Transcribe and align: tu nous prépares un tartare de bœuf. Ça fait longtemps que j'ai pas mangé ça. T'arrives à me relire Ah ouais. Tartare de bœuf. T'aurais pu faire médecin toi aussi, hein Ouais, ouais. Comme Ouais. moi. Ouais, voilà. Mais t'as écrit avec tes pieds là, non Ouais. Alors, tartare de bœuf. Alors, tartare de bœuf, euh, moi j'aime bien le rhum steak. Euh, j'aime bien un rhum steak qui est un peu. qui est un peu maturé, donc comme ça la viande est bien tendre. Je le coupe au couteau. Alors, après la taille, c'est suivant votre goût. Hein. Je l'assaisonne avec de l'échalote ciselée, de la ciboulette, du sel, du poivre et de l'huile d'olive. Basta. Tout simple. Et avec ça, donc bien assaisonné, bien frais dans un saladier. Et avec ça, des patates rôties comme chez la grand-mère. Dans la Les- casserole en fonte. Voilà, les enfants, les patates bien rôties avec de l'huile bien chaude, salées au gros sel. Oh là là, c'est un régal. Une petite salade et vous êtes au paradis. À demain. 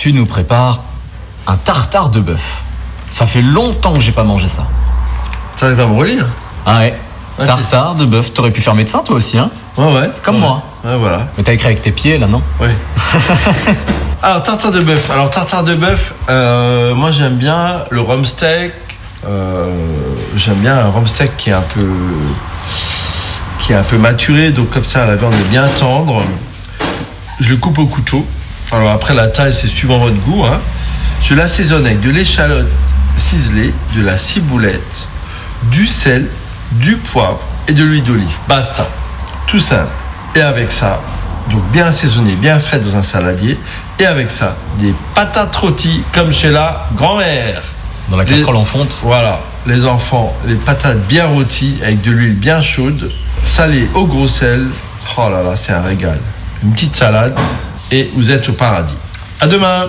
tu 0.00 0.14
nous 0.14 0.24
prépares 0.24 0.80
un 1.46 1.56
tartare 1.56 2.08
de 2.08 2.20
bœuf. 2.20 2.62
Ça 3.10 3.26
fait 3.26 3.42
longtemps 3.42 3.92
que 3.92 4.00
j'ai 4.00 4.12
pas 4.12 4.22
mangé 4.22 4.48
ça. 4.48 4.66
T'arrives 5.58 5.78
à 5.78 5.84
me 5.86 5.94
relire 5.94 6.24
Ah 6.64 6.78
ouais. 6.78 6.98
Tartare 7.36 7.96
de 7.96 8.06
bœuf. 8.06 8.32
T'aurais 8.32 8.50
pu 8.50 8.62
faire 8.62 8.74
médecin 8.74 9.00
toi 9.04 9.16
aussi, 9.16 9.36
hein 9.36 9.50
Ouais, 9.76 9.92
ouais. 9.92 10.10
Comme 10.22 10.36
Ouais. 10.36 10.40
moi. 10.40 10.62
Ouais, 10.84 10.96
voilà. 10.96 11.28
Mais 11.36 11.42
t'as 11.42 11.52
écrit 11.52 11.66
avec 11.66 11.82
tes 11.82 11.92
pieds 11.92 12.16
là, 12.16 12.26
non 12.28 12.40
Ouais. 12.58 12.74
Alors, 14.22 14.42
tartare 14.42 14.72
de 14.72 14.80
bœuf. 14.80 15.10
Alors, 15.10 15.28
tartare 15.30 15.64
de 15.64 15.74
bœuf, 15.74 16.14
euh, 16.30 16.94
moi 16.94 17.10
j'aime 17.10 17.36
bien 17.36 17.84
le 17.90 18.00
rhum 18.00 18.24
steak. 18.24 18.72
Euh, 19.26 19.68
j'aime 20.34 20.60
bien 20.60 20.78
un 20.78 20.88
rhum 20.88 21.06
steak 21.06 21.36
qui 21.36 21.50
est 21.50 21.54
un 21.54 21.60
peu. 21.74 21.86
qui 23.58 23.74
est 23.74 23.76
un 23.76 23.82
peu 23.82 23.98
maturé, 23.98 24.50
donc 24.50 24.70
comme 24.70 24.84
ça 24.86 25.04
la 25.04 25.16
viande 25.16 25.34
est 25.34 25.50
bien 25.50 25.68
tendre. 25.78 26.22
Je 27.38 27.50
le 27.50 27.56
coupe 27.56 27.76
au 27.78 27.84
couteau. 27.86 28.24
Alors, 28.72 28.90
après 28.90 29.14
la 29.14 29.26
taille, 29.28 29.52
c'est 29.52 29.66
suivant 29.68 29.98
votre 29.98 30.16
goût. 30.20 30.44
Hein. 30.44 30.60
Je 31.22 31.34
l'assaisonne 31.34 31.86
avec 31.86 32.00
de 32.00 32.10
l'échalote 32.10 32.68
ciselée, 33.16 33.74
de 33.96 34.02
la 34.04 34.16
ciboulette, 34.16 35.08
du 35.64 35.86
sel, 35.86 36.28
du 36.72 36.96
poivre 36.96 37.40
et 37.68 37.72
de 37.72 37.82
l'huile 37.84 38.04
d'olive. 38.04 38.36
Basta. 38.48 38.86
Tout 39.46 39.58
simple. 39.58 39.90
Et 40.36 40.40
avec 40.40 40.70
ça, 40.70 41.02
donc 41.50 41.62
bien 41.72 41.86
assaisonné, 41.86 42.36
bien 42.36 42.58
frais 42.60 42.78
dans 42.78 42.94
un 42.96 43.02
saladier. 43.02 43.58
Et 43.98 44.06
avec 44.06 44.30
ça, 44.30 44.56
des 44.78 44.94
patates 45.14 45.54
rôties 45.56 46.02
comme 46.14 46.32
chez 46.32 46.50
la 46.50 46.86
grand-mère. 46.94 47.60
Dans 48.08 48.16
la 48.16 48.24
Les- 48.24 48.30
casserole 48.30 48.56
en 48.56 48.64
fonte. 48.64 49.00
Voilà, 49.02 49.40
les 49.66 49.84
enfants, 49.84 50.34
les 50.46 50.54
patates 50.54 51.04
bien 51.08 51.26
rôties 51.26 51.78
avec 51.82 52.00
de 52.02 52.12
l'huile 52.12 52.36
bien 52.36 52.62
chaude, 52.62 53.10
salées 53.44 53.88
au 53.94 54.06
gros 54.06 54.28
sel. 54.28 54.68
Oh 55.18 55.28
là 55.28 55.42
là, 55.42 55.56
c'est 55.56 55.72
un 55.72 55.82
régal. 55.82 56.18
Une 56.62 56.72
petite 56.72 56.94
salade 56.94 57.36
et 57.90 58.10
vous 58.14 58.30
êtes 58.30 58.48
au 58.48 58.52
paradis. 58.52 58.96
À 59.40 59.46
demain. 59.46 59.88